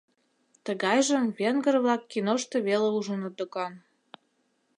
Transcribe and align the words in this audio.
Тыгайжым 0.65 1.23
венгр-влак 1.37 2.01
киношто 2.11 2.57
веле 2.67 2.89
ужыныт 2.97 3.33
докан. 3.39 3.73